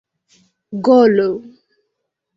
[0.85, 1.29] golo